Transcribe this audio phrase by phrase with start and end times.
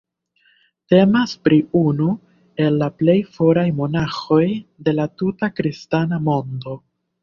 [0.93, 2.09] Temas pri unu
[2.65, 4.43] el la plej foraj monaĥoj
[4.89, 6.81] de la tuta kristana mondo.